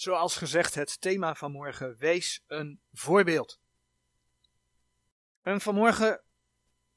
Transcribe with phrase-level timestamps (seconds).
[0.00, 3.60] Zoals gezegd, het thema van morgen, wees een voorbeeld.
[5.42, 6.22] En vanmorgen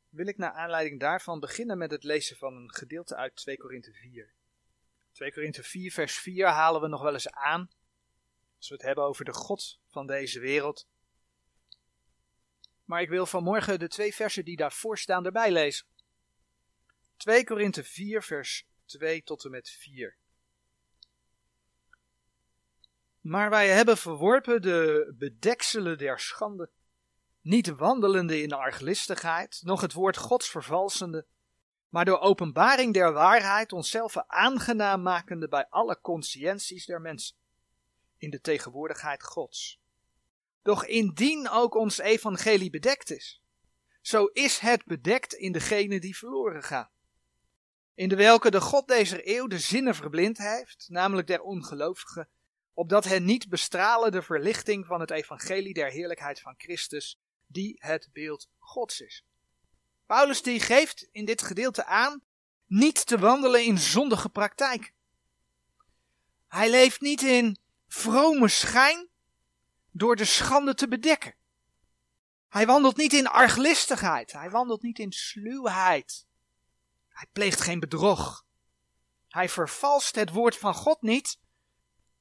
[0.09, 3.93] wil ik naar aanleiding daarvan beginnen met het lezen van een gedeelte uit 2 Korinthe
[3.93, 4.33] 4.
[5.11, 7.69] 2 Korinthe 4 vers 4 halen we nog wel eens aan,
[8.57, 10.87] als we het hebben over de God van deze wereld.
[12.83, 15.85] Maar ik wil vanmorgen de twee versen die daarvoor staan erbij lezen.
[17.17, 20.21] 2 Korinthe 4 vers 2 tot en met 4.
[23.23, 26.69] Maar wij hebben verworpen de bedekselen der schande,
[27.41, 31.25] niet wandelende in arglistigheid, noch het woord Gods vervalsende,
[31.89, 37.35] maar door openbaring der waarheid onszelf aangenaam makende bij alle conscienties der mensen,
[38.17, 39.81] in de tegenwoordigheid Gods.
[40.61, 43.43] Doch indien ook ons evangelie bedekt is,
[44.01, 46.89] zo is het bedekt in degene die verloren gaan.
[47.93, 52.29] In de welke de God deze eeuw de zinnen verblind heeft, namelijk der ongelovigen,
[52.73, 58.09] opdat hen niet bestralen de verlichting van het evangelie der heerlijkheid van Christus, die het
[58.13, 59.25] beeld Gods is.
[60.05, 62.21] Paulus die geeft in dit gedeelte aan
[62.65, 64.93] niet te wandelen in zondige praktijk.
[66.47, 69.09] Hij leeft niet in vrome schijn
[69.91, 71.35] door de schande te bedekken.
[72.49, 76.25] Hij wandelt niet in arglistigheid, hij wandelt niet in sluwheid.
[77.09, 78.45] Hij pleegt geen bedrog.
[79.29, 81.37] Hij vervalst het woord van God niet,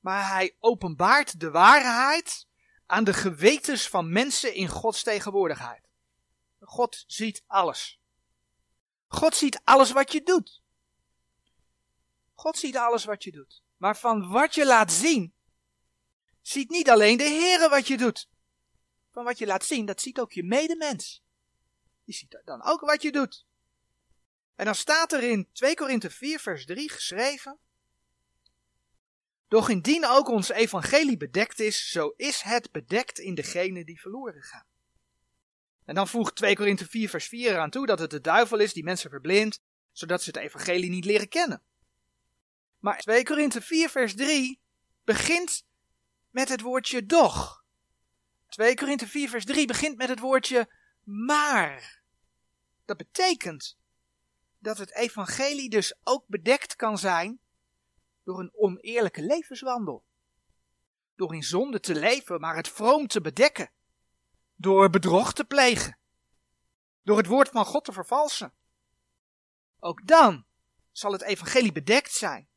[0.03, 2.47] maar hij openbaart de waarheid
[2.87, 5.89] aan de gewetens van mensen in Gods tegenwoordigheid.
[6.61, 8.01] God ziet alles.
[9.07, 10.63] God ziet alles wat je doet.
[12.35, 13.63] God ziet alles wat je doet.
[13.77, 15.35] Maar van wat je laat zien,
[16.41, 18.29] ziet niet alleen de Heere wat je doet.
[19.11, 21.23] Van wat je laat zien, dat ziet ook je medemens.
[22.05, 23.47] Die ziet dan ook wat je doet.
[24.55, 27.59] En dan staat er in 2 Korinthe 4 vers 3 geschreven.
[29.53, 34.43] Doch indien ook ons evangelie bedekt is, zo is het bedekt in degene die verloren
[34.43, 34.67] gaan.
[35.85, 38.73] En dan voegt 2 Korinthe 4 vers 4 eraan toe dat het de duivel is
[38.73, 39.61] die mensen verblindt,
[39.91, 41.63] zodat ze het evangelie niet leren kennen.
[42.79, 44.61] Maar 2 Korinthe 4 vers 3
[45.05, 45.65] begint
[46.31, 47.65] met het woordje doch.
[48.49, 50.69] 2 Korinthe 4 vers 3 begint met het woordje
[51.05, 52.03] maar.
[52.85, 53.79] Dat betekent
[54.59, 57.42] dat het evangelie dus ook bedekt kan zijn
[58.25, 60.05] door een oneerlijke levenswandel.
[61.15, 63.71] Door in zonde te leven, maar het vroom te bedekken.
[64.55, 65.99] Door bedrog te plegen.
[67.03, 68.55] Door het woord van God te vervalsen.
[69.79, 70.47] Ook dan
[70.93, 72.49] zal het evangelie bedekt zijn.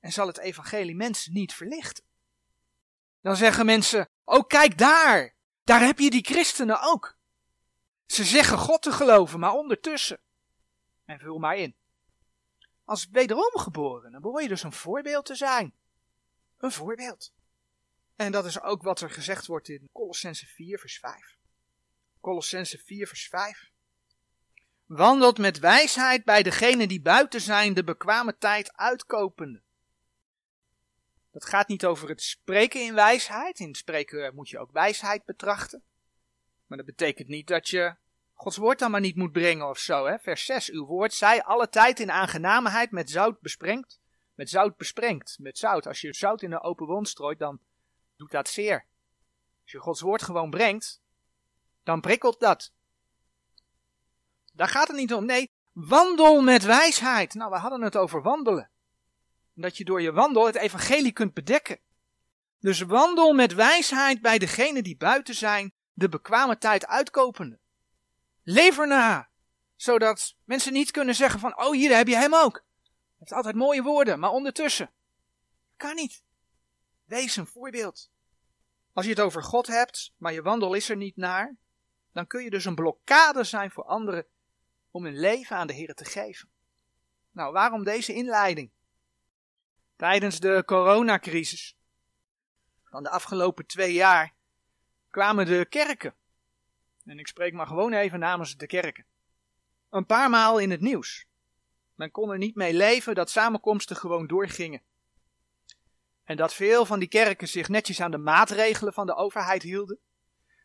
[0.00, 2.04] En zal het evangelie mensen niet verlichten.
[3.20, 7.16] Dan zeggen mensen, oh kijk daar, daar heb je die christenen ook.
[8.06, 10.20] Ze zeggen God te geloven, maar ondertussen.
[11.04, 11.76] En vul maar in.
[12.88, 15.74] Als wederom geboren, dan behoor je dus een voorbeeld te zijn.
[16.58, 17.32] Een voorbeeld.
[18.16, 21.36] En dat is ook wat er gezegd wordt in Colossense 4 vers 5.
[22.20, 23.70] Colossense 4 vers 5.
[24.86, 29.62] Wandelt met wijsheid bij degenen die buiten zijn, de bekwame tijd uitkopende.
[31.30, 33.58] Dat gaat niet over het spreken in wijsheid.
[33.58, 35.82] In het spreken moet je ook wijsheid betrachten.
[36.66, 37.96] Maar dat betekent niet dat je
[38.40, 40.06] Gods woord dan maar niet moet brengen of zo.
[40.06, 40.18] Hè?
[40.18, 40.70] Vers 6.
[40.70, 44.00] Uw woord zij alle tijd in aangenaamheid met zout besprengt.
[44.34, 45.36] Met zout besprengt.
[45.38, 45.86] Met zout.
[45.86, 47.60] Als je zout in een open wond strooit, dan
[48.16, 48.86] doet dat zeer.
[49.62, 51.00] Als je Gods woord gewoon brengt,
[51.82, 52.72] dan prikkelt dat.
[54.52, 55.24] Daar gaat het niet om.
[55.24, 57.34] Nee, wandel met wijsheid.
[57.34, 58.70] Nou, we hadden het over wandelen.
[59.54, 61.78] Dat je door je wandel het evangelie kunt bedekken.
[62.60, 67.58] Dus wandel met wijsheid bij degenen die buiten zijn, de bekwame tijd uitkopende.
[68.50, 69.28] Lever na,
[69.76, 72.54] zodat mensen niet kunnen zeggen van, oh hier heb je hem ook.
[72.54, 74.90] Hij heeft altijd mooie woorden, maar ondertussen.
[75.76, 76.22] Kan niet.
[77.04, 78.10] Wees een voorbeeld.
[78.92, 81.56] Als je het over God hebt, maar je wandel is er niet naar,
[82.12, 84.26] dan kun je dus een blokkade zijn voor anderen
[84.90, 86.50] om hun leven aan de Heer te geven.
[87.30, 88.70] Nou, waarom deze inleiding?
[89.96, 91.76] Tijdens de coronacrisis
[92.84, 94.34] van de afgelopen twee jaar
[95.08, 96.17] kwamen de kerken
[97.08, 99.06] en ik spreek maar gewoon even namens de kerken.
[99.90, 101.26] Een paar maal in het nieuws.
[101.94, 104.82] Men kon er niet mee leven dat samenkomsten gewoon doorgingen.
[106.24, 109.98] En dat veel van die kerken zich netjes aan de maatregelen van de overheid hielden.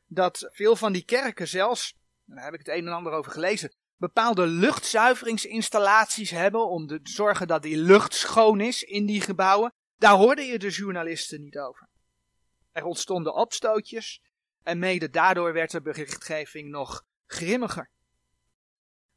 [0.08, 1.96] Dat veel van die kerken zelfs,
[2.26, 7.48] daar heb ik het een en ander over gelezen, bepaalde luchtzuiveringsinstallaties hebben om te zorgen
[7.48, 9.74] dat die lucht schoon is in die gebouwen.
[9.98, 11.90] Daar hoorde je de journalisten niet over.
[12.72, 14.22] Er ontstonden opstootjes
[14.64, 17.90] en mede daardoor werd de berichtgeving nog grimmiger.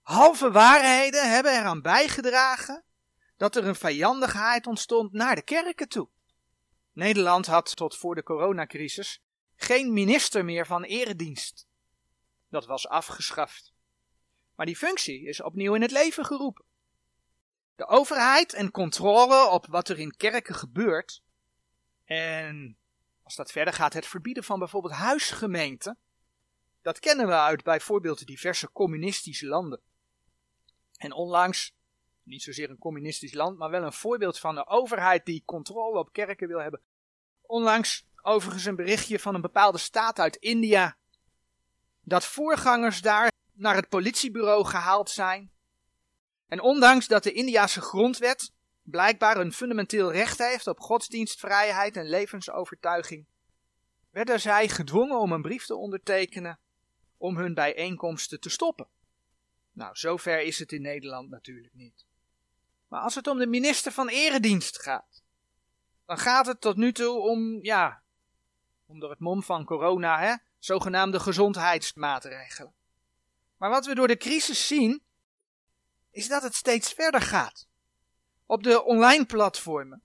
[0.03, 2.85] Halve waarheden hebben eraan bijgedragen
[3.37, 6.09] dat er een vijandigheid ontstond naar de kerken toe.
[6.93, 9.23] Nederland had tot voor de coronacrisis
[9.57, 11.67] geen minister meer van eredienst.
[12.49, 13.73] Dat was afgeschaft.
[14.55, 16.65] Maar die functie is opnieuw in het leven geroepen.
[17.77, 21.23] De overheid en controle op wat er in kerken gebeurt.
[22.05, 22.79] En
[23.27, 25.99] als dat verder gaat, het verbieden van bijvoorbeeld huisgemeenten.
[26.83, 29.81] Dat kennen we uit bijvoorbeeld diverse communistische landen.
[30.97, 31.75] En onlangs,
[32.23, 36.13] niet zozeer een communistisch land, maar wel een voorbeeld van een overheid die controle op
[36.13, 36.81] kerken wil hebben.
[37.43, 40.97] Onlangs overigens een berichtje van een bepaalde staat uit India.
[42.01, 45.53] Dat voorgangers daar naar het politiebureau gehaald zijn.
[46.47, 48.53] En ondanks dat de Indiase grondwet
[48.87, 53.27] blijkbaar een fundamenteel recht heeft op godsdienstvrijheid en levensovertuiging,
[54.11, 56.59] werden zij gedwongen om een brief te ondertekenen
[57.17, 58.89] om hun bijeenkomsten te stoppen.
[59.73, 62.05] Nou, zover is het in Nederland natuurlijk niet.
[62.89, 65.23] Maar als het om de minister van Eredienst gaat,
[66.07, 68.03] dan gaat het tot nu toe om, ja,
[68.87, 72.75] onder het mom van corona, hè, zogenaamde gezondheidsmaatregelen.
[73.57, 75.03] Maar wat we door de crisis zien,
[76.11, 77.66] is dat het steeds verder gaat.
[78.47, 80.03] Op de online platformen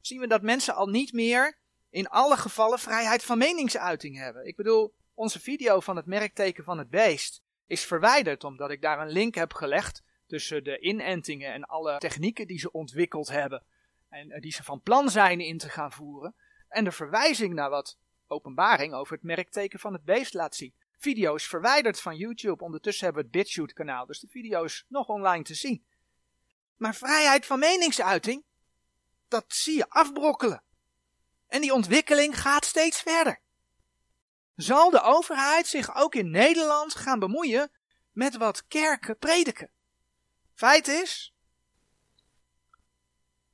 [0.00, 1.58] zien we dat mensen al niet meer
[1.90, 4.46] in alle gevallen vrijheid van meningsuiting hebben.
[4.46, 9.00] Ik bedoel, onze video van het merkteken van het beest is verwijderd omdat ik daar
[9.00, 13.62] een link heb gelegd tussen de inentingen en alle technieken die ze ontwikkeld hebben
[14.08, 16.34] en eh, die ze van plan zijn in te gaan voeren
[16.68, 20.74] en de verwijzing naar wat openbaring over het merkteken van het beest laat zien.
[20.98, 24.84] Video is verwijderd van YouTube, ondertussen hebben we het BitChute kanaal, dus de video is
[24.88, 25.84] nog online te zien.
[26.76, 28.44] Maar vrijheid van meningsuiting,
[29.28, 30.62] dat zie je afbrokkelen.
[31.46, 33.42] En die ontwikkeling gaat steeds verder
[34.56, 37.70] zal de overheid zich ook in Nederland gaan bemoeien
[38.12, 39.70] met wat kerken prediken.
[40.54, 41.34] Feit is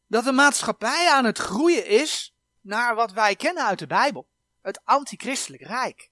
[0.06, 4.28] dat de maatschappij aan het groeien is naar wat wij kennen uit de Bijbel,
[4.62, 6.10] het antichristelijk rijk.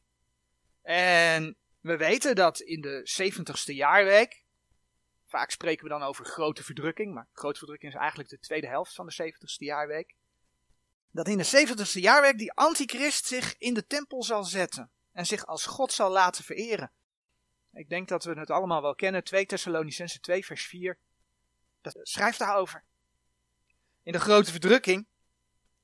[0.83, 4.45] En we weten dat in de 70ste jaarweek,
[5.29, 8.95] vaak spreken we dan over grote verdrukking, maar grote verdrukking is eigenlijk de tweede helft
[8.95, 10.17] van de 70ste jaarweek
[11.11, 15.47] dat in de 70ste jaarwerk die antichrist zich in de tempel zal zetten en zich
[15.47, 16.93] als God zal laten vereren.
[17.73, 20.99] Ik denk dat we het allemaal wel kennen, 2 Thessalonicense 2 vers 4.
[21.81, 22.85] Dat schrijft daarover.
[24.03, 25.07] In de grote verdrukking,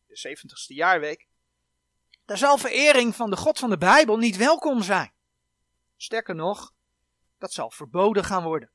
[0.06, 1.26] de 70ste jaarweek,
[2.24, 5.12] daar zal verering van de God van de Bijbel niet welkom zijn.
[5.96, 6.72] Sterker nog,
[7.38, 8.70] dat zal verboden gaan worden.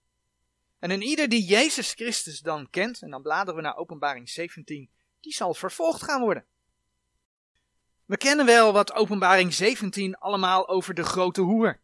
[0.79, 4.89] En een ieder die Jezus Christus dan kent, en dan bladeren we naar Openbaring 17,
[5.19, 6.45] die zal vervolgd gaan worden.
[8.05, 11.79] We kennen wel wat Openbaring 17 allemaal over de grote hoer.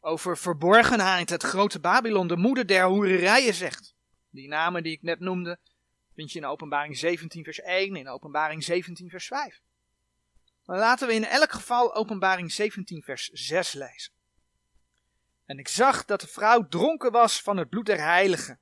[0.00, 3.94] Over verborgenheid, het grote Babylon, de moeder der hoererijen zegt.
[4.30, 5.58] Die namen die ik net noemde,
[6.14, 9.60] vind je in Openbaring 17 vers 1, in Openbaring 17 vers 5.
[10.64, 14.12] Maar laten we in elk geval Openbaring 17 vers 6 lezen.
[15.46, 18.60] En ik zag dat de vrouw dronken was van het bloed der heiligen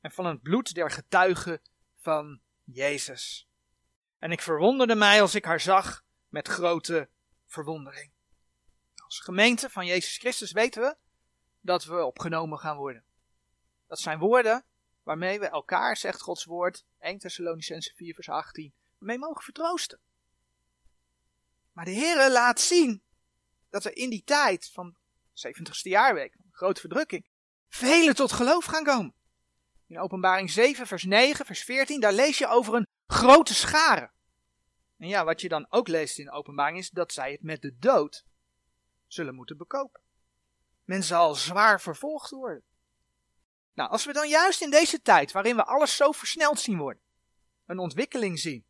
[0.00, 1.60] en van het bloed der getuigen
[2.00, 3.48] van Jezus.
[4.18, 7.08] En ik verwonderde mij als ik haar zag met grote
[7.46, 8.12] verwondering.
[9.04, 10.96] Als gemeente van Jezus Christus weten we
[11.60, 13.04] dat we opgenomen gaan worden.
[13.86, 14.64] Dat zijn woorden
[15.02, 20.00] waarmee we elkaar, zegt Gods woord, 1 Thessalonicense 4 vers 18, mee mogen vertroosten.
[21.72, 23.02] Maar de Heere laat zien
[23.70, 24.96] dat er in die tijd van
[25.34, 27.26] 70ste jaarweek, grote verdrukking,
[27.68, 29.14] velen tot geloof gaan komen.
[29.86, 34.10] In openbaring 7 vers 9 vers 14, daar lees je over een grote schare.
[34.98, 37.76] En ja, wat je dan ook leest in openbaring is dat zij het met de
[37.78, 38.24] dood
[39.06, 40.00] zullen moeten bekopen.
[40.84, 42.64] Men zal zwaar vervolgd worden.
[43.74, 47.02] Nou, als we dan juist in deze tijd, waarin we alles zo versneld zien worden,
[47.66, 48.64] een ontwikkeling zien,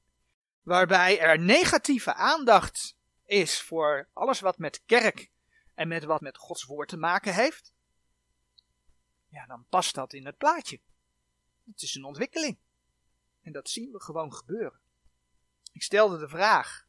[0.62, 5.30] waarbij er negatieve aandacht is voor alles wat met kerk
[5.74, 7.72] en met wat met Gods woord te maken heeft,
[9.28, 10.80] ja, dan past dat in het plaatje.
[11.66, 12.58] Het is een ontwikkeling.
[13.40, 14.80] En dat zien we gewoon gebeuren.
[15.72, 16.86] Ik stelde de vraag: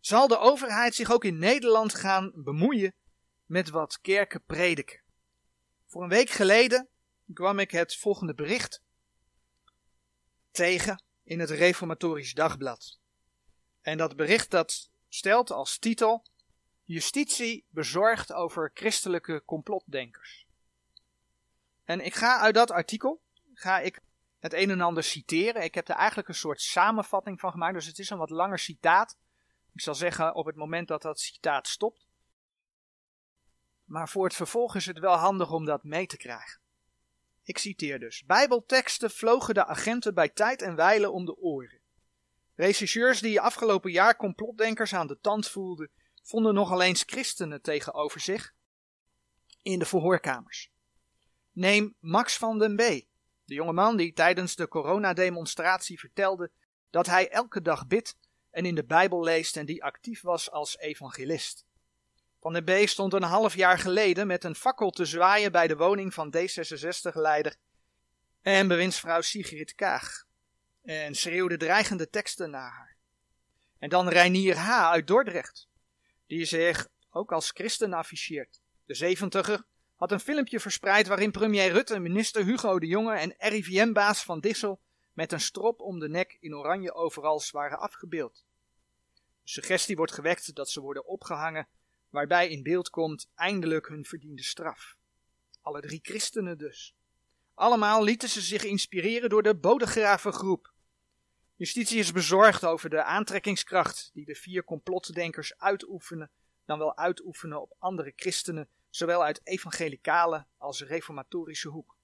[0.00, 2.94] zal de overheid zich ook in Nederland gaan bemoeien
[3.44, 5.02] met wat kerken prediken?
[5.86, 6.88] Voor een week geleden
[7.32, 8.82] kwam ik het volgende bericht
[10.50, 12.98] tegen in het Reformatorisch Dagblad.
[13.80, 16.26] En dat bericht dat stelt als titel
[16.86, 20.46] Justitie bezorgd over christelijke complotdenkers.
[21.84, 23.22] En ik ga uit dat artikel
[23.54, 24.00] ga ik
[24.38, 25.62] het een en ander citeren.
[25.62, 28.58] Ik heb er eigenlijk een soort samenvatting van gemaakt, dus het is een wat langer
[28.58, 29.18] citaat.
[29.72, 32.06] Ik zal zeggen op het moment dat dat citaat stopt.
[33.84, 36.60] Maar voor het vervolg is het wel handig om dat mee te krijgen.
[37.42, 38.24] Ik citeer dus.
[38.24, 41.80] Bijbelteksten vlogen de agenten bij tijd en wijle om de oren.
[42.54, 45.90] Rechercheurs die afgelopen jaar complotdenkers aan de tand voelden,
[46.26, 48.54] vonden nogal eens christenen tegenover zich
[49.62, 50.70] in de verhoorkamers.
[51.52, 52.80] Neem Max van den B,
[53.44, 56.50] de jongeman die tijdens de coronademonstratie vertelde
[56.90, 58.16] dat hij elke dag bidt
[58.50, 61.64] en in de Bijbel leest en die actief was als evangelist.
[62.40, 65.76] Van den B stond een half jaar geleden met een fakkel te zwaaien bij de
[65.76, 67.56] woning van D66-leider
[68.42, 70.24] en bewindsvrouw Sigrid Kaag
[70.82, 72.96] en schreeuwde dreigende teksten naar haar.
[73.78, 74.90] En dan Reinier H.
[74.90, 75.68] uit Dordrecht,
[76.26, 78.60] die zich ook als christen afficheert.
[78.84, 79.64] De zeventiger
[79.94, 84.80] had een filmpje verspreid waarin premier Rutte, minister Hugo de Jonge en RIVM-baas Van Dissel
[85.12, 88.44] met een strop om de nek in oranje overal waren afgebeeld.
[89.42, 91.68] De suggestie wordt gewekt dat ze worden opgehangen,
[92.10, 94.96] waarbij in beeld komt eindelijk hun verdiende straf.
[95.60, 96.94] Alle drie christenen dus.
[97.54, 100.72] Allemaal lieten ze zich inspireren door de Bodegravengroep.
[101.58, 106.30] Justitie is bezorgd over de aantrekkingskracht die de vier complotdenkers uitoefenen,
[106.64, 111.96] dan wel uitoefenen op andere christenen, zowel uit evangelicale als reformatorische hoek.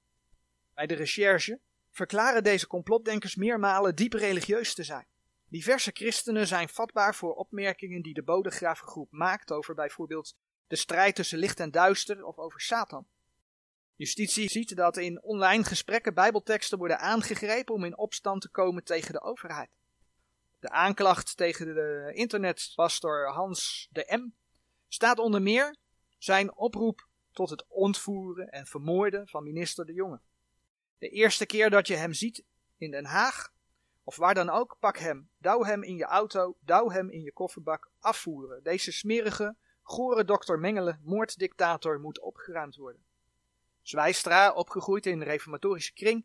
[0.74, 5.06] Bij de recherche verklaren deze complotdenkers meermalen diep religieus te zijn.
[5.48, 11.38] Diverse christenen zijn vatbaar voor opmerkingen die de Bodegravengroep maakt over bijvoorbeeld de strijd tussen
[11.38, 13.06] licht en duister of over Satan.
[14.02, 19.12] Justitie ziet dat in online gesprekken bijbelteksten worden aangegrepen om in opstand te komen tegen
[19.12, 19.70] de overheid.
[20.60, 24.30] De aanklacht tegen de internetpastor Hans de M
[24.88, 25.76] staat onder meer
[26.18, 30.20] zijn oproep tot het ontvoeren en vermoorden van minister De Jonge.
[30.98, 32.44] De eerste keer dat je hem ziet
[32.76, 33.52] in Den Haag,
[34.04, 37.32] of waar dan ook, pak hem, douw hem in je auto, douw hem in je
[37.32, 38.62] kofferbak, afvoeren.
[38.62, 43.10] Deze smerige, gore dokter Mengele, moorddictator, moet opgeruimd worden.
[43.82, 46.24] Zwijstra, opgegroeid in de reformatorische kring,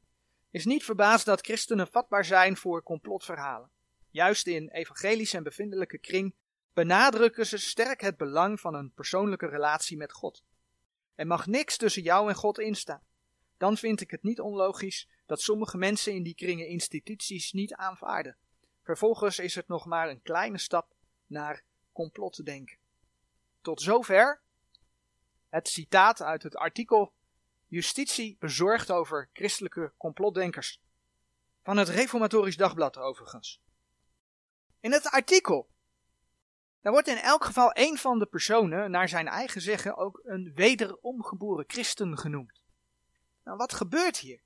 [0.51, 3.69] is niet verbaasd dat christenen vatbaar zijn voor complotverhalen.
[4.09, 6.35] Juist in evangelische en bevindelijke kring
[6.73, 10.43] benadrukken ze sterk het belang van een persoonlijke relatie met God.
[11.15, 13.05] Er mag niks tussen jou en God instaan.
[13.57, 18.37] Dan vind ik het niet onlogisch dat sommige mensen in die kringen instituties niet aanvaarden.
[18.83, 20.93] Vervolgens is het nog maar een kleine stap
[21.27, 22.77] naar complotdenken.
[23.61, 24.41] Tot zover
[25.49, 27.13] het citaat uit het artikel
[27.67, 30.81] Justitie bezorgd over christelijke complotdenkers.
[31.63, 33.61] Van het Reformatorisch Dagblad overigens.
[34.79, 35.69] In het artikel
[36.87, 40.51] daar wordt in elk geval een van de personen, naar zijn eigen zeggen, ook een
[40.55, 42.63] wederomgeboren christen genoemd.
[43.43, 44.41] Nou, wat gebeurt hier?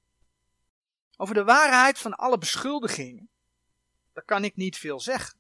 [1.17, 3.29] Over de waarheid van alle beschuldigingen,
[4.13, 5.39] daar kan ik niet veel zeggen.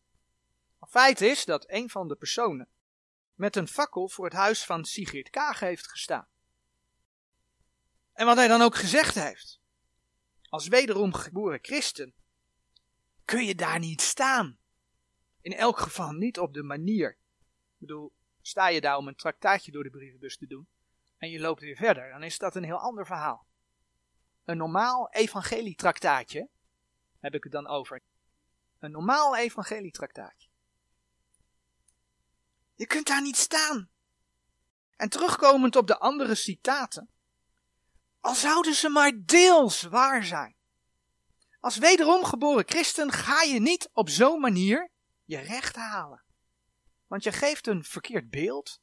[0.87, 2.67] Feit is dat een van de personen
[3.33, 6.27] met een fakkel voor het huis van Sigrid Kaag heeft gestaan.
[8.13, 9.59] En wat hij dan ook gezegd heeft.
[10.49, 12.13] Als wederom geboren christen
[13.25, 14.57] kun je daar niet staan.
[15.41, 17.09] In elk geval niet op de manier.
[17.09, 20.67] Ik bedoel, sta je daar om een traktaatje door de brievenbus te doen
[21.21, 23.47] en je loopt weer verder, dan is dat een heel ander verhaal.
[24.43, 26.49] Een normaal evangelietraktaatje
[27.19, 28.01] heb ik het dan over.
[28.79, 30.49] Een normaal evangelietraktaatje.
[32.75, 33.89] Je kunt daar niet staan.
[34.95, 37.09] En terugkomend op de andere citaten.
[38.21, 40.55] Al zouden ze maar deels waar zijn.
[41.59, 44.89] Als wederom geboren christen ga je niet op zo'n manier
[45.25, 46.23] je recht halen.
[47.07, 48.79] Want je geeft een verkeerd beeld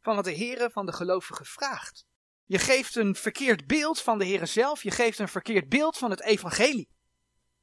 [0.00, 2.06] van wat de Heere van de gelovigen vraagt.
[2.44, 4.82] Je geeft een verkeerd beeld van de Heere zelf.
[4.82, 6.88] Je geeft een verkeerd beeld van het evangelie.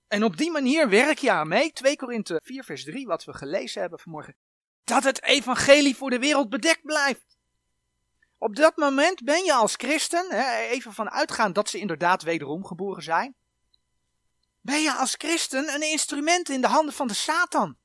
[0.08, 3.34] En op die manier werk je aan mee, 2 Korinthe 4 vers 3, wat we
[3.34, 4.36] gelezen hebben vanmorgen,
[4.84, 7.35] dat het evangelie voor de wereld bedekt blijft.
[8.38, 10.32] Op dat moment ben je als christen,
[10.70, 13.36] even van uitgaan dat ze inderdaad wederom geboren zijn,
[14.62, 17.78] ben je als christen een instrument in de handen van de Satan.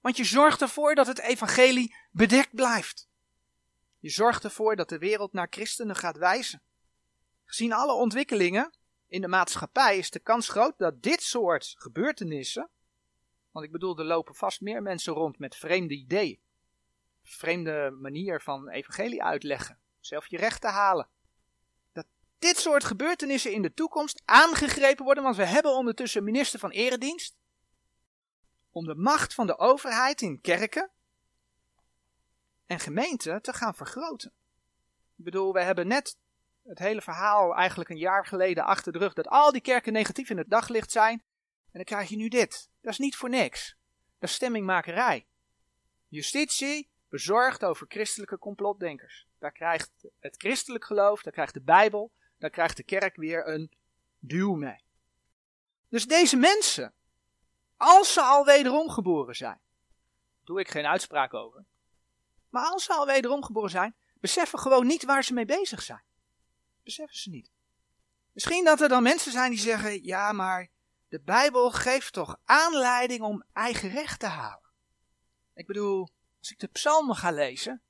[0.00, 3.08] Want je zorgt ervoor dat het evangelie bedekt blijft.
[3.98, 6.62] Je zorgt ervoor dat de wereld naar christenen gaat wijzen.
[7.44, 8.74] Gezien alle ontwikkelingen
[9.06, 12.70] in de maatschappij is de kans groot dat dit soort gebeurtenissen,
[13.50, 16.40] want ik bedoel, er lopen vast meer mensen rond met vreemde ideeën,
[17.24, 21.08] vreemde manier van evangelie uitleggen, zelf je recht te halen.
[21.92, 22.06] Dat
[22.38, 27.36] dit soort gebeurtenissen in de toekomst aangegrepen worden, want we hebben ondertussen minister van Eredienst,
[28.70, 30.90] om de macht van de overheid in kerken
[32.66, 34.32] en gemeenten te gaan vergroten.
[35.16, 36.18] Ik bedoel, we hebben net
[36.62, 40.30] het hele verhaal eigenlijk een jaar geleden achter de rug dat al die kerken negatief
[40.30, 41.22] in het daglicht zijn.
[41.64, 42.70] En dan krijg je nu dit.
[42.80, 43.76] Dat is niet voor niks.
[44.18, 45.26] Dat is stemmingmakerij.
[46.08, 49.26] Justitie bezorgd over christelijke complotdenkers.
[49.38, 49.90] Daar krijgt
[50.20, 53.70] het christelijk geloof, daar krijgt de Bijbel, daar krijgt de kerk weer een
[54.18, 54.84] duw mee.
[55.88, 56.92] Dus deze mensen,
[57.76, 59.60] als ze al wederom geboren zijn,
[60.44, 61.64] doe ik geen uitspraak over,
[62.48, 66.02] maar als ze al wederom geboren zijn, beseffen gewoon niet waar ze mee bezig zijn.
[66.82, 67.50] Beseffen ze niet.
[68.32, 70.68] Misschien dat er dan mensen zijn die zeggen, ja maar
[71.08, 74.70] de Bijbel geeft toch aanleiding om eigen recht te halen.
[75.54, 76.08] Ik bedoel,
[76.44, 77.82] als ik de psalmen ga lezen,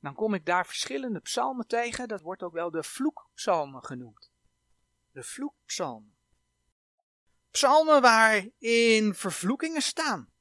[0.00, 2.08] dan kom ik daar verschillende psalmen tegen.
[2.08, 4.30] Dat wordt ook wel de vloekpsalmen genoemd.
[5.10, 6.16] De vloekpsalmen.
[7.50, 10.32] Psalmen waarin vervloekingen staan.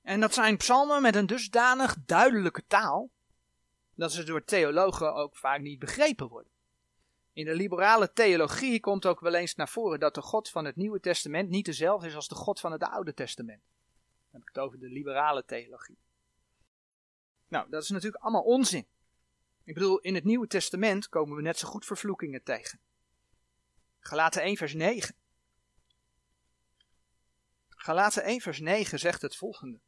[0.00, 3.10] En dat zijn psalmen met een dusdanig duidelijke taal,
[3.94, 6.52] dat ze door theologen ook vaak niet begrepen worden.
[7.32, 10.76] In de liberale theologie komt ook wel eens naar voren dat de God van het
[10.76, 13.62] Nieuwe Testament niet dezelfde is als de God van het Oude Testament.
[13.62, 15.98] Dan heb ik het over de liberale theologie.
[17.52, 18.86] Nou, dat is natuurlijk allemaal onzin.
[19.64, 22.80] Ik bedoel, in het Nieuwe Testament komen we net zo goed vervloekingen tegen.
[23.98, 25.14] Galaten 1 vers 9.
[27.68, 29.80] Galaten 1 vers 9 zegt het volgende.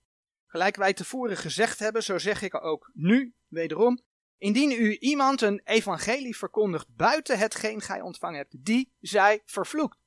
[0.47, 4.03] Gelijk wij tevoren gezegd hebben, zo zeg ik ook nu, wederom,
[4.39, 9.99] indien u iemand een evangelie verkondigt buiten hetgeen gij ontvangen hebt, die zij vervloekt.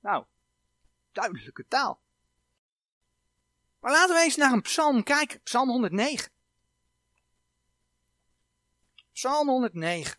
[0.00, 0.24] Nou,
[1.12, 2.00] duidelijke taal.
[3.80, 6.32] Maar laten we eens naar een psalm kijken, psalm 109.
[9.14, 10.18] Psalm 109.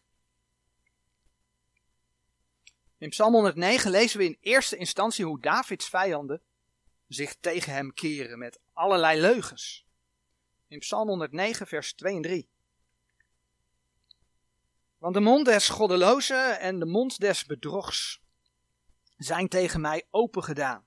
[2.98, 6.42] In Psalm 109 lezen we in eerste instantie hoe Davids vijanden
[7.08, 9.86] zich tegen hem keren met allerlei leugens.
[10.68, 12.50] In Psalm 109, vers 2 en 3.
[14.98, 18.22] Want de mond des goddelozen en de mond des bedrogs
[19.18, 20.86] zijn tegen mij open gedaan.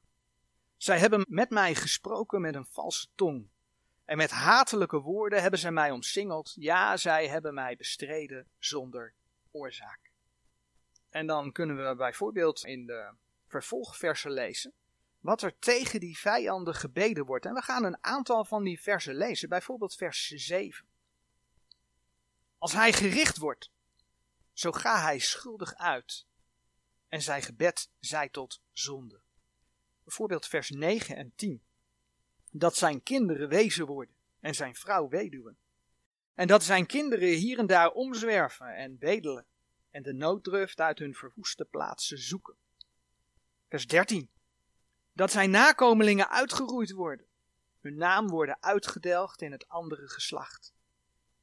[0.77, 3.49] Zij hebben met mij gesproken met een valse tong.
[4.09, 6.53] En met hatelijke woorden hebben zij mij omsingeld.
[6.55, 9.15] Ja, zij hebben mij bestreden zonder
[9.51, 10.11] oorzaak.
[11.11, 13.15] En dan kunnen we bijvoorbeeld in de
[13.47, 14.73] vervolgversen lezen
[15.21, 17.47] wat er tegen die vijanden gebeden wordt.
[17.47, 20.87] En we gaan een aantal van die versen lezen, bijvoorbeeld vers 7.
[22.59, 23.71] Als hij gericht wordt,
[24.53, 26.27] zo ga hij schuldig uit
[27.09, 29.21] en zijn gebed zij tot zonde.
[30.05, 31.63] Bijvoorbeeld vers 9 en 10.
[32.51, 35.59] Dat zijn kinderen wezen worden en zijn vrouw weduwen.
[36.35, 39.47] En dat zijn kinderen hier en daar omzwerven en bedelen
[39.91, 42.57] en de nooddruft uit hun verwoeste plaatsen zoeken.
[43.69, 44.31] Vers 13
[45.19, 47.27] dat zijn nakomelingen uitgeroeid worden,
[47.81, 50.75] hun naam worden uitgedelgd in het andere geslacht.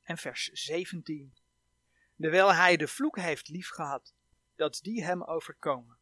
[0.03, 1.33] En vers 17.
[2.17, 4.13] Terwijl hij de vloek heeft liefgehad,
[4.55, 5.97] dat die hem overkomen,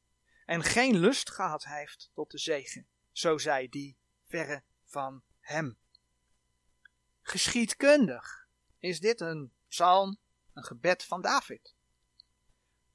[0.46, 5.78] en geen lust gehad heeft tot de zegen, zo zij die verre van hem.
[7.22, 8.48] Geschiedkundig
[8.80, 10.18] is dit een psalm,
[10.54, 11.76] een gebed van David.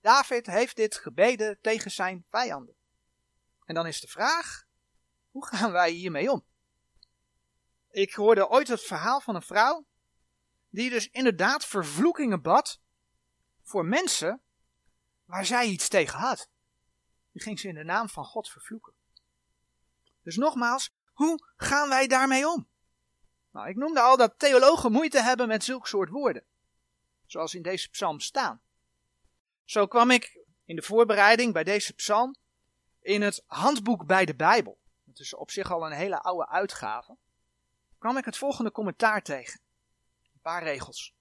[0.01, 2.75] David heeft dit gebeden tegen zijn vijanden.
[3.65, 4.67] En dan is de vraag:
[5.31, 6.45] hoe gaan wij hiermee om?
[7.91, 9.87] Ik hoorde ooit het verhaal van een vrouw
[10.69, 12.81] die dus inderdaad vervloekingen bad
[13.63, 14.43] voor mensen
[15.25, 16.51] waar zij iets tegen had.
[17.33, 18.93] Die ging ze in de naam van God vervloeken.
[20.23, 22.69] Dus nogmaals, hoe gaan wij daarmee om?
[23.53, 26.45] Nou, ik noemde al dat theologen moeite hebben met zulk soort woorden,
[27.27, 28.63] zoals in deze psalm staan.
[29.65, 32.37] Zo kwam ik in de voorbereiding bij deze psalm
[33.01, 34.79] in het handboek bij de Bijbel
[35.19, 37.17] het is op zich al een hele oude uitgave,
[37.99, 39.61] kwam ik het volgende commentaar tegen.
[40.33, 41.15] Een paar regels.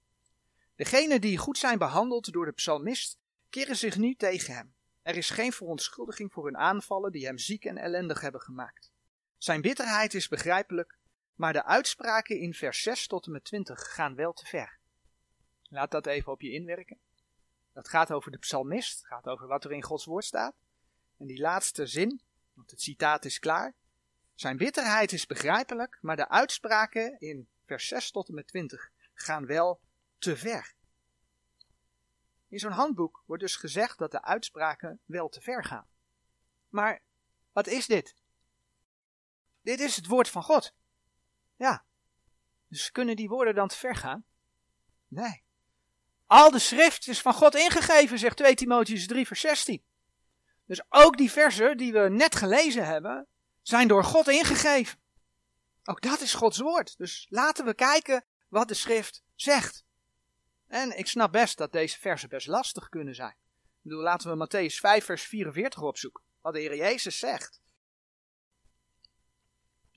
[0.74, 3.18] Degenen die goed zijn behandeld door de psalmist,
[3.50, 4.74] keren zich nu tegen hem.
[5.02, 8.92] Er is geen verontschuldiging voor hun aanvallen die hem ziek en ellendig hebben gemaakt.
[9.38, 10.98] Zijn bitterheid is begrijpelijk,
[11.34, 14.78] maar de uitspraken in vers 6 tot en met 20 gaan wel te ver.
[15.62, 16.98] Laat dat even op je inwerken.
[17.72, 20.54] Dat gaat over de psalmist, gaat over wat er in Gods woord staat.
[21.18, 22.22] En die laatste zin,
[22.52, 23.74] want het citaat is klaar.
[24.34, 29.46] Zijn bitterheid is begrijpelijk, maar de uitspraken in vers 6 tot en met 20 gaan
[29.46, 29.80] wel
[30.18, 30.74] te ver.
[32.48, 35.86] In zo'n handboek wordt dus gezegd dat de uitspraken wel te ver gaan.
[36.68, 37.02] Maar
[37.52, 38.14] wat is dit?
[39.68, 40.72] Dit is het woord van God.
[41.56, 41.84] Ja.
[42.68, 44.24] Dus kunnen die woorden dan te ver gaan?
[45.08, 45.42] Nee.
[46.26, 49.82] Al de schrift is van God ingegeven, zegt 2 Timotheus 3 vers 16.
[50.66, 53.26] Dus ook die versen die we net gelezen hebben,
[53.62, 54.98] zijn door God ingegeven.
[55.84, 56.96] Ook dat is Gods woord.
[56.96, 59.84] Dus laten we kijken wat de schrift zegt.
[60.66, 63.36] En ik snap best dat deze versen best lastig kunnen zijn.
[63.62, 66.22] Ik bedoel, laten we Matthäus 5 vers 44 opzoeken.
[66.40, 67.60] Wat de Heer Jezus zegt.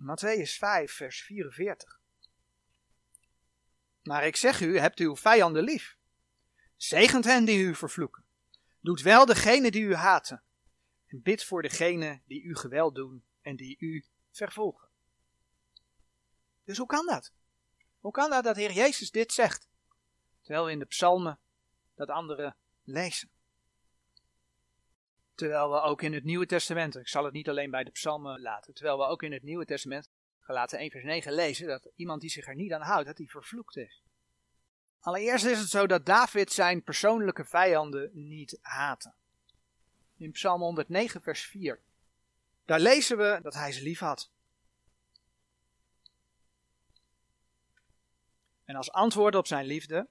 [0.03, 1.99] Matthäus 5 vers 44.
[4.03, 5.97] Maar ik zeg u, hebt uw vijanden lief.
[6.75, 8.23] Zegent hen die u vervloeken.
[8.79, 10.43] Doet wel degene die u haten.
[11.07, 14.89] En bid voor degene die u geweld doen en die u vervolgen.
[16.63, 17.33] Dus hoe kan dat?
[17.99, 19.69] Hoe kan dat dat Heer Jezus dit zegt?
[20.41, 21.39] Terwijl we in de psalmen
[21.95, 23.29] dat anderen lezen.
[25.41, 28.41] Terwijl we ook in het Nieuwe Testament, ik zal het niet alleen bij de psalmen
[28.41, 32.21] laten, terwijl we ook in het Nieuwe Testament, gelaten 1 vers 9, lezen dat iemand
[32.21, 34.03] die zich er niet aan houdt, dat hij vervloekt is.
[34.99, 39.13] Allereerst is het zo dat David zijn persoonlijke vijanden niet haatte.
[40.17, 41.79] In Psalm 109 vers 4.
[42.65, 44.29] Daar lezen we dat hij ze lief had.
[48.65, 50.07] En als antwoord op zijn liefde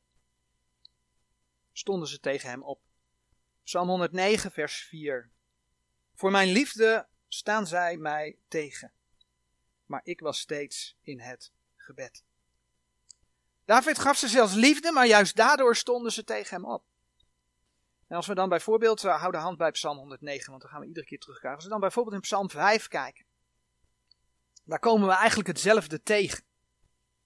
[1.72, 2.88] stonden ze tegen hem op.
[3.64, 5.30] Psalm 109, vers 4.
[6.14, 8.92] Voor mijn liefde staan zij mij tegen,
[9.86, 12.24] maar ik was steeds in het gebed.
[13.64, 16.84] David gaf ze zelfs liefde, maar juist daardoor stonden ze tegen hem op.
[18.06, 20.80] En als we dan bijvoorbeeld, uh, hou de hand bij Psalm 109, want dan gaan
[20.80, 21.54] we iedere keer terugkijken.
[21.54, 23.24] Als we dan bijvoorbeeld in Psalm 5 kijken,
[24.64, 26.44] daar komen we eigenlijk hetzelfde tegen.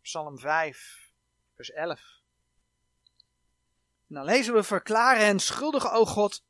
[0.02, 1.10] Psalm 5,
[1.54, 2.22] vers 11.
[4.14, 6.44] Dan lezen we: Verklaren hen schuldig, o God.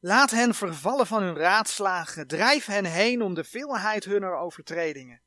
[0.00, 2.26] Laat hen vervallen van hun raadslagen.
[2.26, 5.20] Drijf hen heen om de veelheid hunner overtredingen.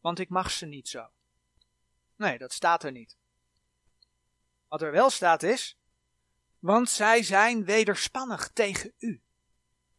[0.00, 1.08] Want ik mag ze niet zo.
[2.16, 3.16] Nee, dat staat er niet.
[4.68, 5.78] Wat er wel staat is,
[6.58, 9.22] want zij zijn wederspannig tegen u.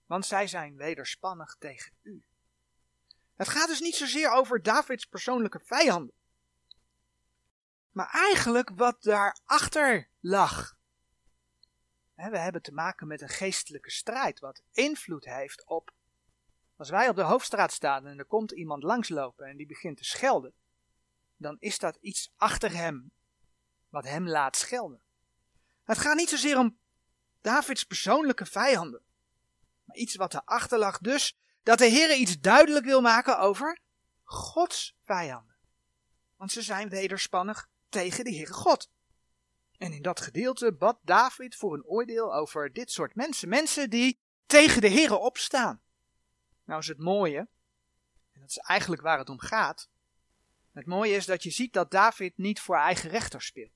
[0.06, 2.24] Want zij zijn wederspannig tegen u.
[3.36, 6.14] Het gaat dus niet zozeer over Davids persoonlijke vijanden.
[8.00, 10.78] Maar eigenlijk wat daarachter lag.
[12.16, 15.92] We hebben te maken met een geestelijke strijd, wat invloed heeft op.
[16.78, 20.04] Als wij op de hoofdstraat staan en er komt iemand langslopen en die begint te
[20.04, 20.54] schelden,
[21.38, 23.12] dan is dat iets achter hem,
[23.90, 25.02] wat hem laat schelden.
[25.84, 26.78] Het gaat niet zozeer om
[27.42, 29.02] Davids persoonlijke vijanden,
[29.84, 30.98] maar iets wat erachter lag.
[30.98, 33.80] Dus dat de Heer iets duidelijk wil maken over
[34.24, 35.56] Gods vijanden.
[36.36, 38.90] Want ze zijn wederspannig tegen de Heere God.
[39.78, 43.50] En in dat gedeelte bad David voor een oordeel over dit soort mensen.
[43.50, 45.82] Mensen die tegen de Heere opstaan.
[46.66, 47.48] Nou is het mooie,
[48.32, 49.90] en dat is eigenlijk waar het om gaat.
[50.74, 53.72] Het mooie is dat je ziet dat David niet voor eigen rechter speelt.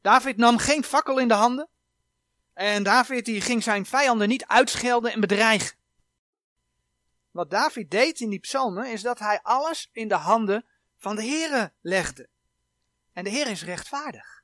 [0.00, 1.68] David nam geen fakkel in de handen.
[2.52, 5.76] En David die ging zijn vijanden niet uitschelden en bedreigen.
[7.30, 11.22] Wat David deed in die psalmen is dat hij alles in de handen van de
[11.22, 12.28] Heere legde.
[13.12, 14.42] En de Heer is rechtvaardig.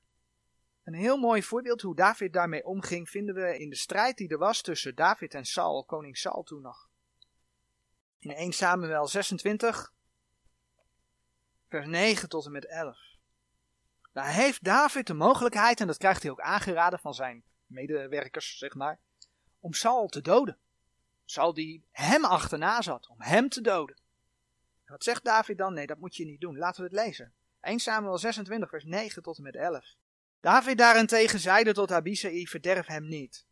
[0.82, 4.38] Een heel mooi voorbeeld hoe David daarmee omging vinden we in de strijd die er
[4.38, 6.88] was tussen David en Saul, koning Saul toen nog.
[8.18, 9.92] In 1 Samuel 26,
[11.68, 12.98] vers 9 tot en met 11.
[14.12, 18.74] Daar heeft David de mogelijkheid, en dat krijgt hij ook aangeraden van zijn medewerkers, zeg
[18.74, 19.00] maar,
[19.60, 20.58] om Saul te doden.
[21.24, 23.96] Saul die hem achterna zat, om hem te doden.
[24.86, 25.74] wat zegt David dan?
[25.74, 26.56] Nee, dat moet je niet doen.
[26.56, 27.34] Laten we het lezen.
[27.66, 29.94] 1 Samuel 26, vers 9 tot en met 11.
[30.40, 33.46] David daarentegen zeide tot Abisai, verderf hem niet.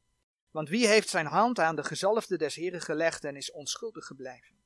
[0.51, 4.57] Want wie heeft zijn hand aan de gezalfde des Heren gelegd en is onschuldig gebleven?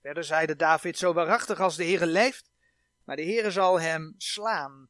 [0.00, 2.50] Verder zeide David, zo waarachtig als de Heere leeft,
[3.04, 4.88] maar de Heere zal hem slaan.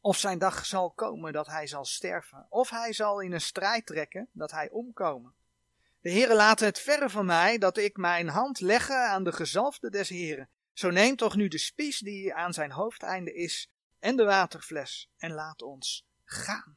[0.00, 3.86] Of zijn dag zal komen dat hij zal sterven, of hij zal in een strijd
[3.86, 5.34] trekken dat hij omkomen.
[6.00, 9.90] De Heere laat het verre van mij dat ik mijn hand legge aan de gezalfde
[9.90, 10.48] des Heren.
[10.76, 15.32] Zo neem toch nu de spies die aan zijn hoofdeinde is en de waterfles en
[15.32, 16.76] laat ons gaan.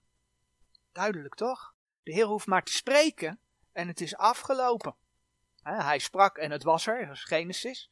[0.91, 1.73] Duidelijk toch?
[2.03, 3.39] De Heer hoeft maar te spreken
[3.71, 4.95] en het is afgelopen.
[5.62, 7.91] Hij sprak en het was er, dat is Genesis.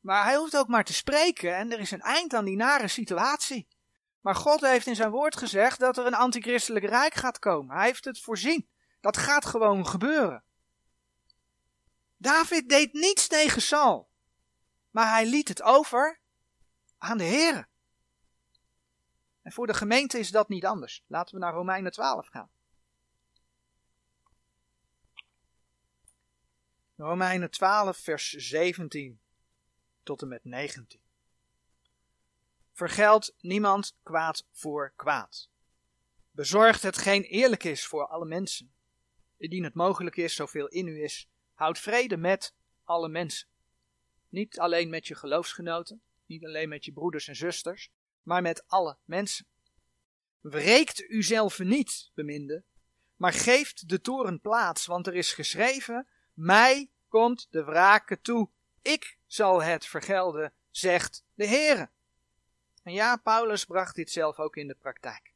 [0.00, 2.88] Maar hij hoeft ook maar te spreken en er is een eind aan die nare
[2.88, 3.68] situatie.
[4.20, 7.76] Maar God heeft in zijn woord gezegd dat er een antichristelijk rijk gaat komen.
[7.76, 8.68] Hij heeft het voorzien.
[9.00, 10.44] Dat gaat gewoon gebeuren.
[12.16, 14.12] David deed niets tegen Saul.
[14.94, 16.20] Maar hij liet het over
[16.98, 17.68] aan de Heer.
[19.42, 21.04] En voor de gemeente is dat niet anders.
[21.06, 22.50] Laten we naar Romeinen 12 gaan.
[26.96, 29.20] Romeinen 12, vers 17
[30.02, 31.00] tot en met 19.
[32.72, 35.50] Vergeld niemand kwaad voor kwaad.
[36.30, 38.74] Bezorgt hetgeen eerlijk is voor alle mensen.
[39.36, 42.54] Indien het mogelijk is, zoveel in u is, houd vrede met
[42.84, 43.52] alle mensen.
[44.34, 47.90] Niet alleen met je geloofsgenoten, niet alleen met je broeders en zusters,
[48.22, 49.46] maar met alle mensen.
[50.40, 52.64] Wreekt uzelf niet, beminde,
[53.16, 58.50] maar geeft de toren plaats, want er is geschreven, mij komt de wrake toe,
[58.82, 61.90] ik zal het vergelden, zegt de Heere.
[62.82, 65.34] En ja, Paulus bracht dit zelf ook in de praktijk.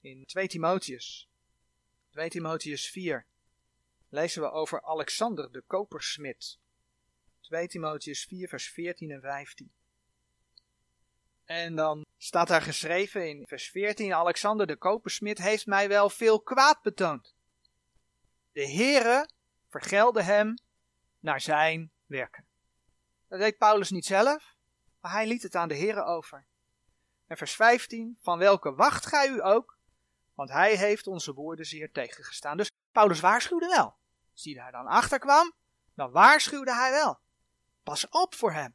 [0.00, 1.28] In 2 Timotheus,
[2.10, 3.26] 2 Timotheus 4,
[4.08, 6.58] lezen we over Alexander de kopersmid.
[7.40, 9.72] 2 Timotheus 4, vers 14 en 15.
[11.44, 16.40] En dan staat daar geschreven in vers 14: Alexander de kopersmid heeft mij wel veel
[16.40, 17.34] kwaad betoond.
[18.52, 19.28] De Heere
[19.68, 20.54] vergelde hem
[21.20, 22.44] naar zijn werken.
[23.28, 24.54] Dat deed Paulus niet zelf,
[25.00, 26.44] maar hij liet het aan de Heere over.
[27.26, 29.78] En vers 15: Van welke wacht gij u ook?
[30.34, 32.56] Want hij heeft onze woorden zeer tegengestaan.
[32.56, 33.94] Dus Paulus waarschuwde wel.
[34.32, 35.52] Als hij daar dan achter kwam,
[35.94, 37.18] dan waarschuwde hij wel.
[37.90, 38.74] Pas op voor hem.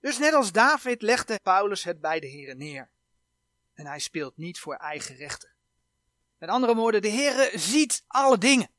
[0.00, 2.90] Dus net als David legde Paulus het bij de Heer neer.
[3.74, 5.54] En hij speelt niet voor eigen rechten.
[6.38, 8.70] Met andere woorden, de Heer ziet alle dingen.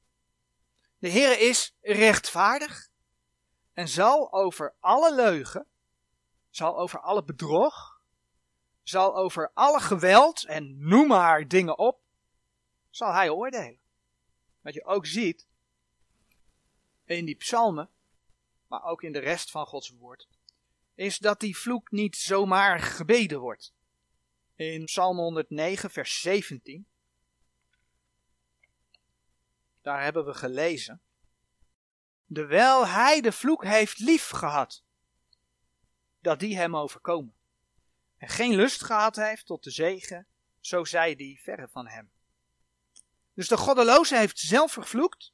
[0.97, 2.89] De Heer is rechtvaardig
[3.73, 5.67] en zal over alle leugen,
[6.49, 8.01] zal over alle bedrog,
[8.83, 12.01] zal over alle geweld en noem maar dingen op,
[12.89, 13.79] zal hij oordelen.
[14.61, 15.48] Wat je ook ziet
[17.17, 17.89] in die psalmen,
[18.67, 20.27] maar ook in de rest van Gods woord,
[20.95, 23.73] is dat die vloek niet zomaar gebeden wordt.
[24.55, 26.87] In Psalm 109, vers 17,
[29.81, 31.01] daar hebben we gelezen,
[32.33, 34.83] Terwijl hij de vloek heeft lief gehad,
[36.19, 37.33] dat die hem overkomen.
[38.17, 40.27] En geen lust gehad heeft tot de zegen,
[40.59, 42.11] zo zij die verre van hem.
[43.33, 45.33] Dus de goddeloze heeft zelf vervloekt,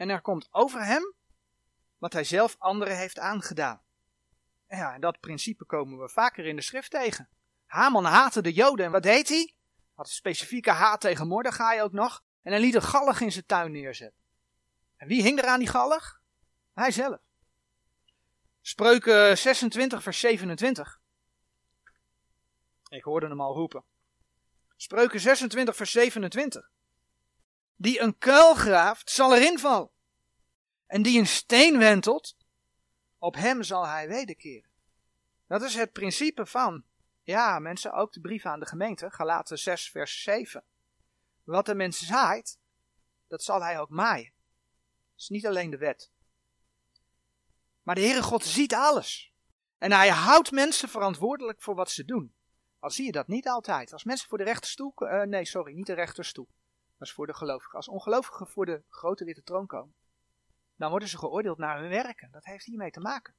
[0.00, 1.14] en er komt over hem
[1.98, 3.82] wat hij zelf anderen heeft aangedaan.
[4.68, 7.28] Ja, en dat principe komen we vaker in de schrift tegen.
[7.66, 9.54] Haman haatte de Joden en wat deed hij?
[9.94, 12.22] Had een specifieke haat tegen Mordechai ook nog.
[12.42, 14.22] En hij liet een gallig in zijn tuin neerzetten.
[14.96, 16.20] En wie hing er aan die gallig?
[16.72, 17.18] Hij zelf.
[18.60, 21.00] Spreuken 26 vers 27.
[22.88, 23.84] Ik hoorde hem al roepen.
[24.76, 26.70] Spreuken 26 vers 27.
[27.80, 29.90] Die een kuil graaft, zal erin vallen.
[30.86, 32.36] En die een steen wentelt,
[33.18, 34.70] op hem zal hij wederkeren.
[35.46, 36.84] Dat is het principe van,
[37.22, 40.64] ja mensen, ook de brief aan de gemeente, Galaten 6 vers 7.
[41.44, 42.58] Wat de mens zaait,
[43.28, 44.32] dat zal hij ook maaien.
[45.10, 46.10] Dat is niet alleen de wet.
[47.82, 49.32] Maar de Heere God ziet alles.
[49.78, 52.34] En hij houdt mensen verantwoordelijk voor wat ze doen.
[52.78, 53.92] Al zie je dat niet altijd.
[53.92, 56.48] Als mensen voor de rechterstoel, uh, nee sorry, niet de rechterstoel.
[57.00, 57.76] Is voor de gelovigen.
[57.76, 59.94] Als ongelovigen voor de grote witte troon komen
[60.80, 62.30] dan worden ze geoordeeld naar hun werken.
[62.30, 63.34] Dat heeft hiermee te maken.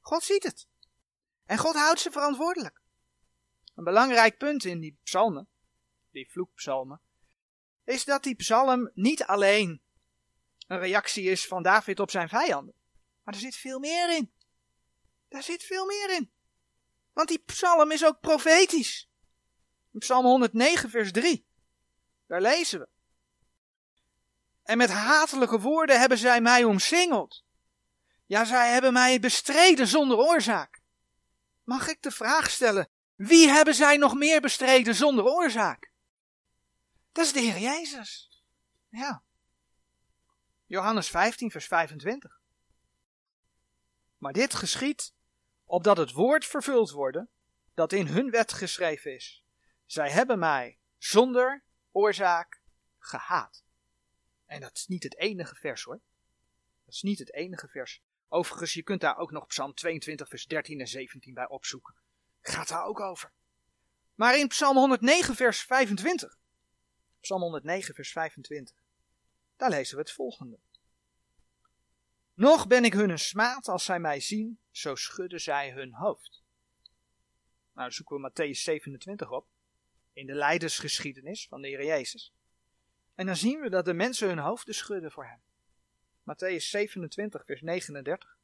[0.00, 0.68] God ziet het.
[1.46, 2.80] En God houdt ze verantwoordelijk.
[3.74, 5.48] Een belangrijk punt in die psalmen,
[6.10, 7.00] die vloekpsalmen,
[7.84, 9.82] is dat die psalm niet alleen
[10.66, 12.74] een reactie is van David op zijn vijanden,
[13.22, 14.32] maar er zit veel meer in.
[15.28, 16.32] Daar zit veel meer in.
[17.12, 19.10] Want die psalm is ook profetisch.
[19.98, 21.46] Psalm 109 vers 3,
[22.34, 22.88] daar lezen we.
[24.62, 27.44] En met hatelijke woorden hebben zij mij omsingeld.
[28.26, 30.80] Ja, zij hebben mij bestreden zonder oorzaak.
[31.64, 35.90] Mag ik de vraag stellen, wie hebben zij nog meer bestreden zonder oorzaak?
[37.12, 38.42] Dat is de Heer Jezus.
[38.88, 39.22] Ja.
[40.66, 42.40] Johannes 15, vers 25.
[44.18, 45.12] Maar dit geschiet
[45.64, 47.28] opdat het woord vervuld worden
[47.74, 49.44] dat in hun wet geschreven is.
[49.86, 52.60] Zij hebben mij zonder oorzaak
[52.98, 53.64] gehaat.
[54.46, 56.00] En dat is niet het enige vers hoor.
[56.84, 58.02] Dat is niet het enige vers.
[58.28, 61.94] Overigens, je kunt daar ook nog Psalm 22, vers 13 en 17 bij opzoeken.
[62.40, 63.32] Gaat daar ook over.
[64.14, 66.38] Maar in Psalm 109, vers 25.
[67.20, 68.76] Psalm 109, vers 25.
[69.56, 70.58] Daar lezen we het volgende.
[72.34, 76.42] Nog ben ik hun een smaad als zij mij zien, zo schudden zij hun hoofd.
[77.72, 79.46] Nou, zoeken we Matthäus 27 op.
[80.14, 82.32] In de leidersgeschiedenis van de Heer Jezus.
[83.14, 85.40] En dan zien we dat de mensen hun hoofden schudden voor hem.
[86.20, 88.36] Matthäus 27, vers 39.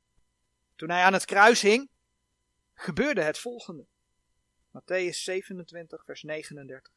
[0.76, 1.90] Toen hij aan het kruis hing,
[2.74, 3.86] gebeurde het volgende.
[4.68, 6.92] Matthäus 27, vers 39.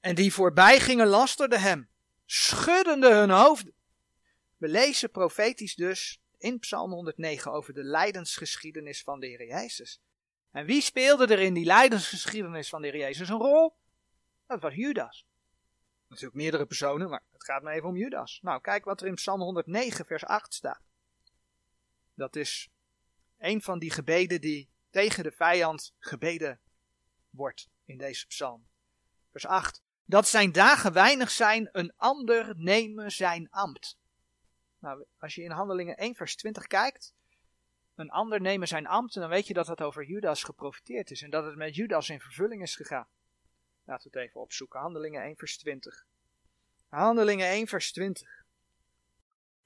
[0.00, 1.88] En die voorbij gingen lasterden hem,
[2.24, 3.72] schuddende hun hoofden.
[4.56, 10.00] We lezen profetisch dus in Psalm 109 over de lijdensgeschiedenis van de Heer Jezus.
[10.58, 13.76] En wie speelde er in die lijdensgeschiedenis van de Heer Jezus een rol?
[14.46, 15.26] Dat was Judas.
[16.08, 18.38] Natuurlijk meerdere personen, maar het gaat me even om Judas.
[18.42, 20.80] Nou, kijk wat er in Psalm 109, vers 8 staat.
[22.14, 22.70] Dat is
[23.36, 26.60] een van die gebeden die tegen de vijand gebeden
[27.30, 28.66] wordt in deze psalm.
[29.30, 29.82] Vers 8.
[30.04, 33.98] Dat zijn dagen weinig zijn, een ander nemen zijn ambt.
[34.78, 37.14] Nou, als je in Handelingen 1, vers 20 kijkt,
[37.98, 41.30] een ander nemen zijn ambt, dan weet je dat het over Judas geprofiteerd is en
[41.30, 43.08] dat het met Judas in vervulling is gegaan.
[43.84, 44.80] Laten we het even opzoeken.
[44.80, 46.06] Handelingen 1 vers 20.
[46.88, 48.44] Handelingen 1 vers 20.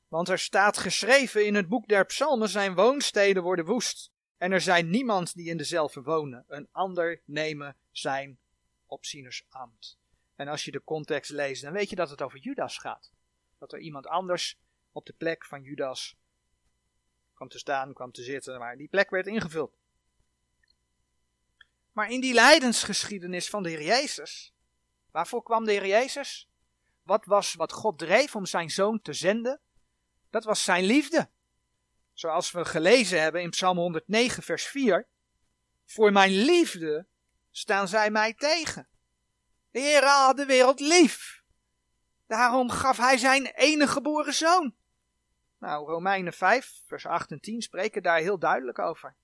[0.09, 4.11] Want er staat geschreven in het boek der psalmen, zijn woonsteden worden woest.
[4.37, 6.45] En er zijn niemand die in dezelfde wonen.
[6.49, 8.39] Een ander nemen zijn
[8.87, 9.99] opzienersambt.
[10.37, 13.13] En als je de context leest, dan weet je dat het over Judas gaat.
[13.59, 14.59] Dat er iemand anders
[14.93, 16.17] op de plek van Judas
[17.43, 19.73] kwam te staan, kwam te zitten, maar die plek werd ingevuld.
[21.93, 24.53] Maar in die lijdensgeschiedenis van de Heer Jezus,
[25.11, 26.49] waarvoor kwam de Heer Jezus?
[27.03, 29.61] Wat was wat God dreef om zijn zoon te zenden?
[30.31, 31.31] Dat was zijn liefde.
[32.13, 35.07] Zoals we gelezen hebben in Psalm 109, vers 4.
[35.85, 37.07] Voor mijn liefde
[37.51, 38.89] staan zij mij tegen.
[39.71, 41.43] De Heer had de wereld lief.
[42.27, 44.75] Daarom gaf hij zijn enige geboren zoon.
[45.63, 49.15] Nou, Romeinen 5, vers 8 en 10 spreken daar heel duidelijk over.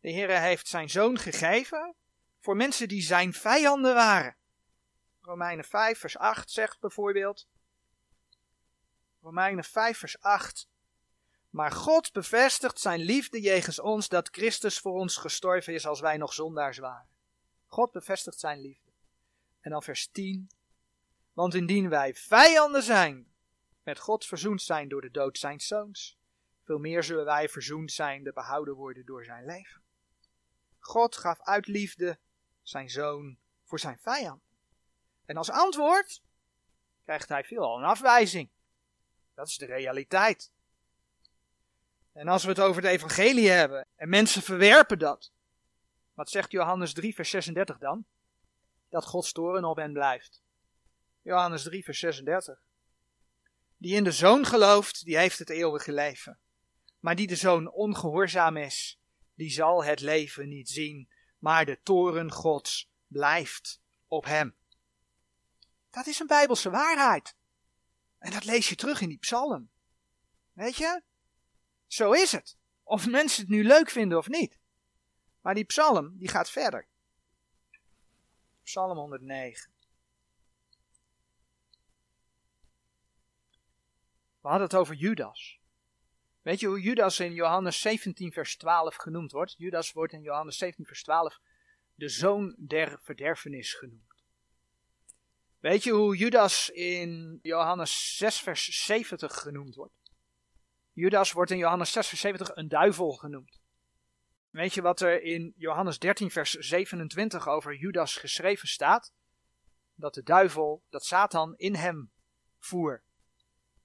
[0.00, 1.94] De Heer heeft zijn zoon gegeven
[2.40, 4.36] voor mensen die zijn vijanden waren.
[5.20, 7.48] Romeinen 5, vers 8 zegt bijvoorbeeld.
[9.20, 10.68] Romeinen 5, vers 8.
[11.50, 16.16] Maar God bevestigt zijn liefde jegens ons dat Christus voor ons gestorven is als wij
[16.16, 17.08] nog zondaars waren.
[17.66, 18.90] God bevestigt zijn liefde.
[19.60, 20.50] En dan vers 10.
[21.32, 23.29] Want indien wij vijanden zijn,
[23.82, 26.18] met God verzoend zijn door de dood zijn zoons,
[26.64, 29.82] veel meer zullen wij verzoend zijn, de behouden worden door zijn leven.
[30.78, 32.18] God gaf uit liefde
[32.62, 34.42] zijn zoon voor zijn vijand.
[35.24, 36.22] En als antwoord
[37.04, 38.50] krijgt hij veelal een afwijzing.
[39.34, 40.52] Dat is de realiteit.
[42.12, 45.32] En als we het over het evangelie hebben en mensen verwerpen dat,
[46.14, 48.04] wat zegt Johannes 3, vers 36 dan?
[48.88, 50.42] Dat Gods toren op hen blijft.
[51.22, 52.62] Johannes 3, vers 36.
[53.80, 56.38] Die in de zoon gelooft, die heeft het eeuwige leven.
[56.98, 59.00] Maar die de zoon ongehoorzaam is,
[59.34, 64.56] die zal het leven niet zien, maar de toren Gods blijft op hem.
[65.90, 67.34] Dat is een bijbelse waarheid.
[68.18, 69.70] En dat lees je terug in die psalm.
[70.52, 71.02] Weet je?
[71.86, 72.56] Zo is het.
[72.82, 74.58] Of mensen het nu leuk vinden of niet.
[75.40, 76.86] Maar die psalm, die gaat verder.
[78.62, 79.72] Psalm 109.
[84.50, 85.58] Hadden het over Judas.
[86.42, 89.54] Weet je hoe Judas in Johannes 17 vers 12 genoemd wordt?
[89.58, 91.38] Judas wordt in Johannes 17 vers 12
[91.94, 94.24] de zoon der verderfenis genoemd.
[95.58, 100.12] Weet je hoe Judas in Johannes 6 vers 70 genoemd wordt?
[100.92, 103.60] Judas wordt in Johannes 6 vers 70 een duivel genoemd.
[104.50, 109.12] Weet je wat er in Johannes 13 vers 27 over Judas geschreven staat?
[109.94, 112.12] Dat de duivel, dat Satan in hem
[112.58, 113.02] voer.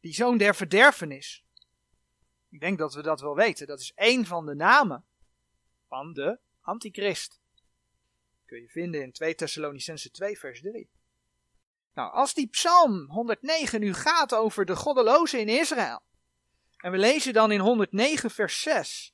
[0.05, 1.43] Die zoon der verderfenis.
[2.49, 3.67] Ik denk dat we dat wel weten.
[3.67, 5.05] Dat is één van de namen
[5.87, 7.39] van de antichrist.
[8.45, 10.89] Kun je vinden in 2 Thessalonicense 2 vers 3.
[11.93, 16.01] Nou, als die psalm 109 nu gaat over de goddelozen in Israël.
[16.77, 19.13] En we lezen dan in 109 vers 6.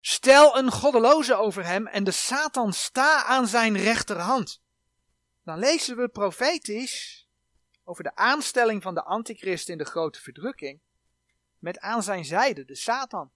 [0.00, 4.62] Stel een goddeloze over hem en de Satan sta aan zijn rechterhand.
[5.44, 7.19] Dan lezen we profetisch
[7.90, 10.80] over de aanstelling van de antichrist in de grote verdrukking.
[11.58, 13.30] Met aan zijn zijde de Satan.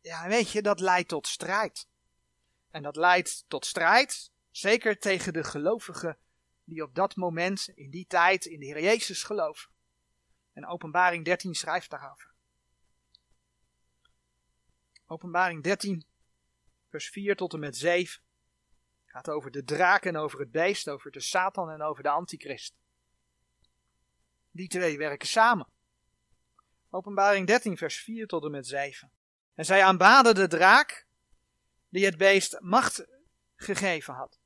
[0.00, 1.88] Ja, weet je, dat leidt tot strijd.
[2.70, 6.18] En dat leidt tot strijd, zeker tegen de gelovigen
[6.64, 9.70] die op dat moment, in die tijd, in de Heer Jezus geloven.
[10.52, 12.34] En Openbaring 13 schrijft daarover.
[15.06, 16.06] Openbaring 13,
[16.88, 18.22] vers 4 tot en met 7.
[19.04, 22.74] Gaat over de draak en over het beest, over de Satan en over de Antichrist.
[24.56, 25.66] Die twee werken samen.
[26.90, 29.10] Openbaring 13, vers 4 tot en met 7.
[29.54, 31.06] En zij aanbaden de draak,
[31.88, 33.06] die het beest macht
[33.56, 34.38] gegeven had.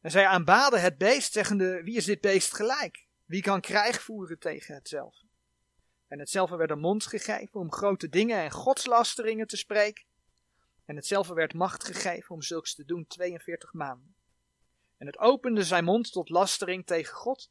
[0.00, 3.06] En zij aanbaden het beest, zeggende, wie is dit beest gelijk?
[3.24, 5.26] Wie kan krijg voeren tegen hetzelfde?
[6.08, 10.04] En hetzelfde werd een mond gegeven om grote dingen en godslasteringen te spreken.
[10.84, 14.14] En hetzelfde werd macht gegeven om zulks te doen 42 maanden.
[14.96, 17.50] En het opende zijn mond tot lastering tegen God,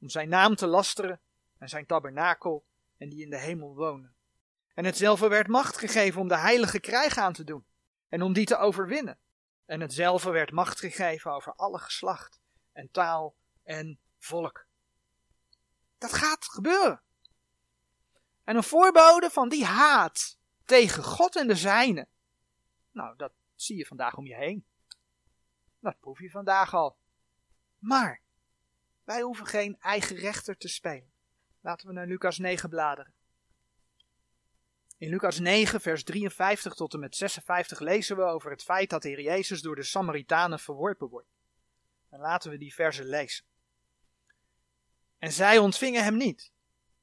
[0.00, 1.20] om zijn naam te lasteren
[1.58, 2.64] en zijn tabernakel
[2.96, 4.14] en die in de hemel wonen.
[4.74, 7.66] En hetzelfde werd macht gegeven om de heilige krijg aan te doen
[8.08, 9.18] en om die te overwinnen.
[9.66, 12.40] En hetzelfde werd macht gegeven over alle geslacht
[12.72, 14.66] en taal en volk.
[15.98, 17.02] Dat gaat gebeuren.
[18.44, 22.08] En een voorbode van die haat tegen God en de zijnen.
[22.90, 24.64] Nou, dat zie je vandaag om je heen.
[25.80, 26.96] Dat proef je vandaag al.
[27.78, 28.22] Maar
[29.10, 31.12] wij hoeven geen eigen rechter te spelen.
[31.60, 33.12] Laten we naar Lucas 9 bladeren.
[34.98, 39.02] In Lucas 9, vers 53 tot en met 56 lezen we over het feit dat
[39.02, 41.28] de Heer Jezus door de Samaritanen verworpen wordt.
[42.10, 43.44] En laten we die versen lezen.
[45.18, 46.52] En zij ontvingen hem niet.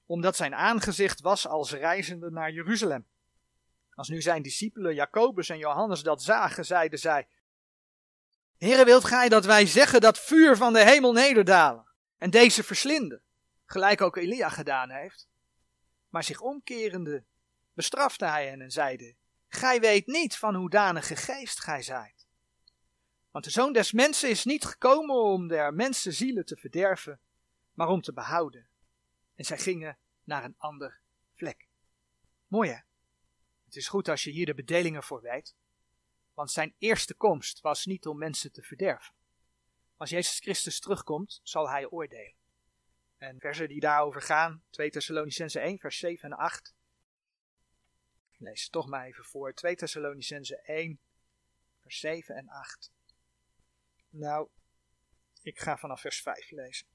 [0.06, 3.08] omdat zijn aangezicht was als reizende naar Jeruzalem.
[3.94, 7.28] Als nu zijn discipelen Jacobus en Johannes dat zagen, zeiden zij:
[8.58, 11.87] Heere, wilt gij dat wij zeggen dat vuur van de hemel nederdalen
[12.18, 13.22] en deze verslinden,
[13.66, 15.28] gelijk ook Elia gedaan heeft?
[16.10, 17.24] Maar zich omkerende
[17.74, 19.16] bestrafte hij hen en zeide:
[19.48, 22.28] Gij weet niet van hoedanige geest gij zijt.
[23.32, 27.20] Want de zoon des mensen is niet gekomen om der mensen zielen te verderven,
[27.74, 28.68] maar om te behouden.
[29.36, 31.00] En zij gingen naar een ander
[31.34, 31.68] vlek.
[32.48, 32.80] Mooi hè?
[33.66, 35.56] Het is goed als je hier de bedelingen voor weet.
[36.34, 39.14] Want zijn eerste komst was niet om mensen te verderven.
[39.98, 42.36] Als Jezus Christus terugkomt, zal hij oordelen.
[43.18, 46.76] En versen die daarover gaan, 2 Thessalonicense 1, vers 7 en 8.
[48.32, 49.54] Ik lees het toch maar even voor.
[49.54, 51.00] 2 Thessalonicense 1,
[51.82, 52.92] vers 7 en 8.
[54.10, 54.48] Nou,
[55.42, 56.88] ik ga vanaf vers 5 lezen.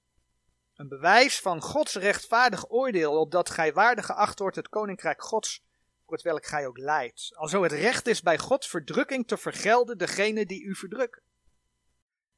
[0.74, 5.64] Een bewijs van Gods rechtvaardig oordeel, opdat gij waardig geacht wordt het koninkrijk Gods,
[6.04, 7.36] voor het welk gij ook leidt.
[7.36, 11.22] Alzo het recht is bij God verdrukking te vergelden degene die u verdrukken.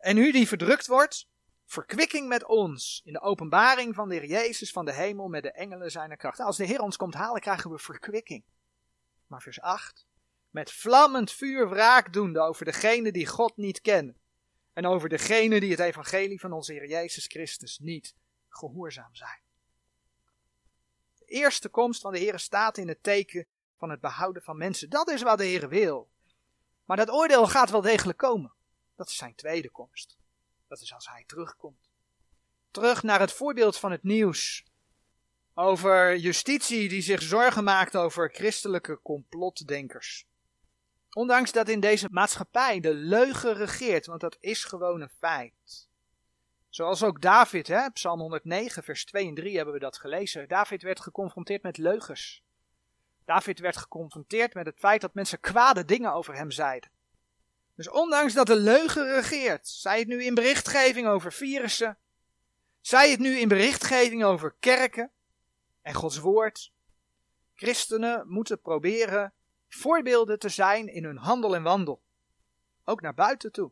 [0.05, 1.29] En u die verdrukt wordt,
[1.65, 5.53] verkwikking met ons in de openbaring van de Heer Jezus van de hemel met de
[5.53, 6.41] engelen zijner kracht.
[6.41, 8.45] Als de Heer ons komt halen, krijgen we verkwikking.
[9.27, 10.07] Maar vers 8.
[10.51, 14.21] Met vlammend vuur wraak doende over degene die God niet kennen.
[14.73, 18.15] En over degene die het evangelie van onze Heer Jezus Christus niet
[18.49, 19.41] gehoorzaam zijn.
[21.15, 23.47] De eerste komst van de Heer staat in het teken
[23.77, 24.91] van het behouden van mensen.
[24.91, 26.11] Dat is wat de Heer wil.
[26.85, 28.53] Maar dat oordeel gaat wel degelijk komen.
[28.97, 30.17] Dat is zijn tweede komst.
[30.69, 31.91] Dat is als hij terugkomt.
[32.71, 34.65] Terug naar het voorbeeld van het nieuws.
[35.55, 40.27] Over justitie die zich zorgen maakt over christelijke complotdenkers.
[41.11, 45.89] Ondanks dat in deze maatschappij de leugen regeert, want dat is gewoon een feit.
[46.69, 50.49] Zoals ook David, hè, Psalm 109, vers 2 en 3 hebben we dat gelezen.
[50.49, 52.43] David werd geconfronteerd met leugens.
[53.25, 56.91] David werd geconfronteerd met het feit dat mensen kwade dingen over hem zeiden.
[57.75, 61.99] Dus ondanks dat de leugen regeert, zij het nu in berichtgeving over virussen,
[62.81, 65.11] zij het nu in berichtgeving over kerken
[65.83, 66.73] en Gods woord,
[67.55, 69.33] christenen moeten proberen
[69.69, 72.03] voorbeelden te zijn in hun handel en wandel.
[72.85, 73.71] Ook naar buiten toe.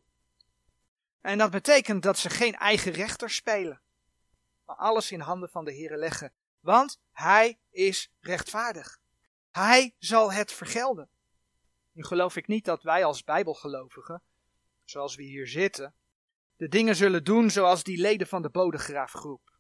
[1.21, 3.81] En dat betekent dat ze geen eigen rechter spelen,
[4.65, 9.01] maar alles in handen van de Heer leggen, want Hij is rechtvaardig.
[9.51, 11.09] Hij zal het vergelden.
[11.93, 14.23] Nu geloof ik niet dat wij als Bijbelgelovigen,
[14.85, 15.95] zoals we hier zitten,
[16.57, 19.53] de dingen zullen doen zoals die leden van de Bodegraafgroep.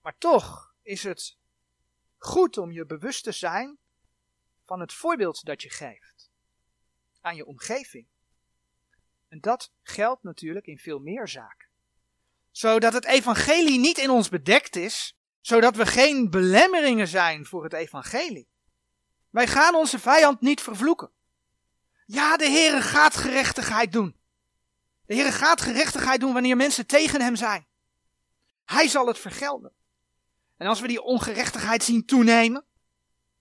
[0.00, 1.38] Maar toch is het
[2.16, 3.78] goed om je bewust te zijn
[4.64, 6.30] van het voorbeeld dat je geeft
[7.20, 8.06] aan je omgeving.
[9.28, 11.68] En dat geldt natuurlijk in veel meer zaken.
[12.50, 17.72] Zodat het evangelie niet in ons bedekt is, zodat we geen belemmeringen zijn voor het
[17.72, 18.48] evangelie.
[19.30, 21.12] Wij gaan onze vijand niet vervloeken.
[22.10, 24.16] Ja, de Heere gaat gerechtigheid doen.
[25.06, 27.66] De Heere gaat gerechtigheid doen wanneer mensen tegen hem zijn.
[28.64, 29.72] Hij zal het vergelden.
[30.56, 32.64] En als we die ongerechtigheid zien toenemen,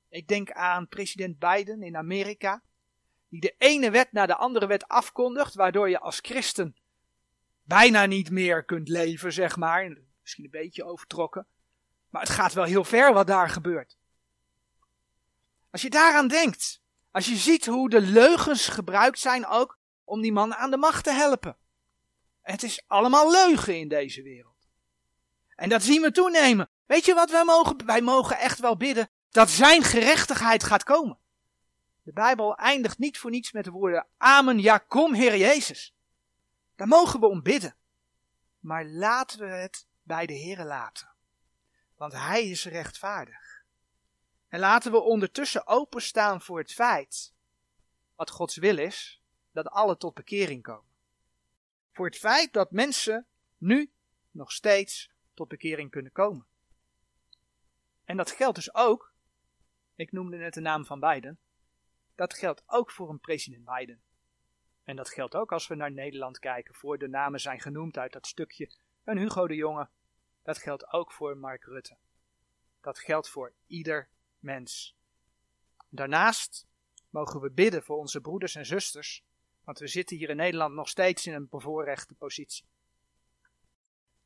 [0.10, 2.62] ik denk aan president Biden in Amerika,
[3.30, 6.76] die de ene wet naar de andere wet afkondigt, waardoor je als christen
[7.64, 9.98] bijna niet meer kunt leven, zeg maar.
[10.22, 11.48] Misschien een beetje overtrokken.
[12.10, 13.98] Maar het gaat wel heel ver wat daar gebeurt.
[15.70, 16.82] Als je daaraan denkt,
[17.18, 21.04] als je ziet hoe de leugens gebruikt zijn ook om die man aan de macht
[21.04, 21.58] te helpen.
[22.42, 24.68] Het is allemaal leugen in deze wereld.
[25.56, 26.70] En dat zien we toenemen.
[26.86, 27.86] Weet je wat wij mogen?
[27.86, 31.18] Wij mogen echt wel bidden dat zijn gerechtigheid gaat komen.
[32.04, 35.94] De Bijbel eindigt niet voor niets met de woorden Amen, ja kom Heer Jezus.
[36.76, 37.76] Daar mogen we om bidden.
[38.60, 41.10] Maar laten we het bij de Heer laten.
[41.96, 43.47] Want Hij is rechtvaardig.
[44.58, 47.34] En laten we ondertussen openstaan voor het feit,
[48.16, 50.92] wat Gods wil is, dat alle tot bekering komen.
[51.92, 53.28] Voor het feit dat mensen
[53.58, 53.92] nu
[54.32, 56.46] nog steeds tot bekering kunnen komen.
[58.04, 59.14] En dat geldt dus ook,
[59.96, 61.40] ik noemde net de naam van Biden,
[62.16, 64.02] dat geldt ook voor een president Biden.
[64.84, 68.14] En dat geldt ook als we naar Nederland kijken, voor de namen zijn genoemd uit
[68.14, 68.72] dat stukje.
[69.04, 69.90] Een Hugo de Jonge.
[70.44, 71.98] Dat geldt ook voor Mark Rutte.
[72.82, 74.10] Dat geldt voor ieder
[74.40, 74.96] mens.
[75.90, 76.66] Daarnaast
[77.10, 79.24] mogen we bidden voor onze broeders en zusters,
[79.64, 82.66] want we zitten hier in Nederland nog steeds in een bevoorrechte positie.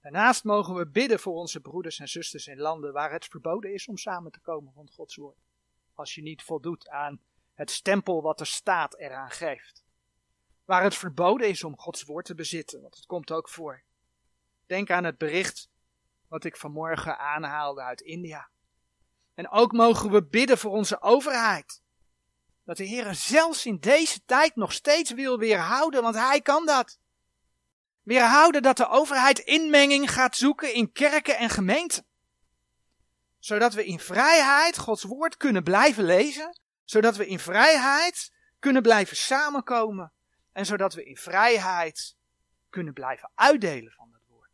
[0.01, 3.87] Daarnaast mogen we bidden voor onze broeders en zusters in landen waar het verboden is
[3.87, 5.37] om samen te komen rond Gods woord.
[5.93, 7.21] Als je niet voldoet aan
[7.53, 9.83] het stempel wat de staat eraan geeft.
[10.65, 13.83] Waar het verboden is om Gods woord te bezitten, want het komt ook voor.
[14.65, 15.69] Denk aan het bericht
[16.27, 18.49] wat ik vanmorgen aanhaalde uit India.
[19.41, 21.81] En ook mogen we bidden voor onze overheid.
[22.63, 26.99] Dat de Heer zelfs in deze tijd nog steeds wil weerhouden, want Hij kan dat.
[28.01, 32.05] Weerhouden dat de overheid inmenging gaat zoeken in kerken en gemeenten.
[33.39, 36.59] Zodat we in vrijheid Gods woord kunnen blijven lezen.
[36.83, 40.13] Zodat we in vrijheid kunnen blijven samenkomen.
[40.51, 42.15] En zodat we in vrijheid
[42.69, 44.51] kunnen blijven uitdelen van dat woord.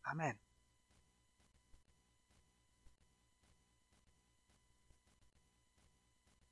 [0.00, 0.41] Amen.